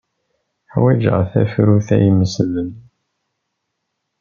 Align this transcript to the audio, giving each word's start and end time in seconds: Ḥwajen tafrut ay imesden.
Ḥwajen 0.73 1.21
tafrut 1.31 1.87
ay 1.95 2.03
imesden. 2.09 2.69